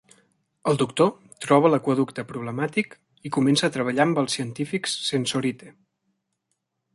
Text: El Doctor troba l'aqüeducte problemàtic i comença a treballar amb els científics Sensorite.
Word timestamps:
El 0.69 0.77
Doctor 0.83 1.09
troba 1.45 1.69
l'aqüeducte 1.73 2.25
problemàtic 2.31 2.95
i 3.29 3.33
comença 3.37 3.69
a 3.69 3.75
treballar 3.77 4.07
amb 4.09 4.23
els 4.23 4.39
científics 4.39 4.97
Sensorite. 5.11 5.71